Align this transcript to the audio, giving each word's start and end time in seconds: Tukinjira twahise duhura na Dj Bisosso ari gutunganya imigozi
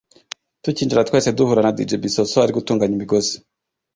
Tukinjira 0.63 1.07
twahise 1.07 1.31
duhura 1.37 1.61
na 1.65 1.71
Dj 1.77 1.91
Bisosso 2.03 2.35
ari 2.39 2.55
gutunganya 2.57 2.95
imigozi 2.97 3.35